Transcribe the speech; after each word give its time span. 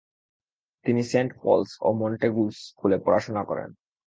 তিনি 0.85 1.01
Saint 1.03 1.31
Paul's 1.41 1.71
ও 1.81 1.89
Montague's 1.93 2.55
স্কুলে 2.67 2.97
পড়াশোনা 3.05 3.41
করেন। 3.43 3.69